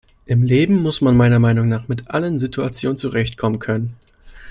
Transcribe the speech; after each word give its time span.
Im 0.25 0.41
Leben 0.41 0.81
muss 0.81 1.01
man 1.01 1.15
meiner 1.15 1.37
Meinung 1.37 1.69
nach 1.69 1.87
in 1.87 2.07
allen 2.07 2.39
Situationen 2.39 2.97
zurechtkommen 2.97 3.59
können. 3.59 3.97